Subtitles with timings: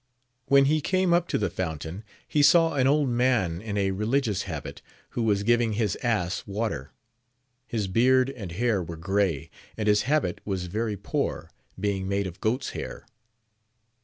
[0.47, 4.41] When he came up to the fountain, he saw an old man in a religious
[4.49, 4.81] habit,
[5.11, 6.91] who was giving his ass water;
[7.67, 12.41] his beard and hair were grey, and his habit wa* very poor, being made of
[12.41, 13.05] goat's hair.